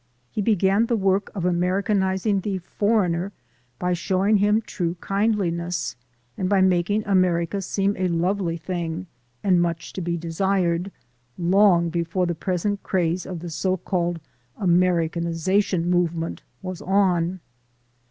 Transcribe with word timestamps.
He 0.31 0.41
began 0.41 0.87
the 0.87 0.95
work 0.97 1.29
of 1.35 1.45
Americanizing 1.45 2.39
the 2.39 2.57
"foreigner" 2.57 3.33
by 3.77 3.93
showing 3.93 4.37
him 4.37 4.59
true 4.63 4.95
kindliness 4.99 5.95
and 6.35 6.49
by 6.49 6.59
making 6.59 7.05
America 7.05 7.61
seem 7.61 7.95
a 7.95 8.07
lovely 8.07 8.57
thing 8.57 9.05
and 9.43 9.61
much 9.61 9.93
to 9.93 10.01
be 10.01 10.17
desired, 10.17 10.91
long 11.37 11.89
before 11.91 12.25
the 12.25 12.33
present 12.33 12.81
craze 12.81 13.27
of 13.27 13.41
the 13.41 13.51
so 13.51 13.77
called 13.77 14.19
Americanization 14.57 15.87
movement 15.87 16.41
was 16.63 16.81
on. 16.81 17.39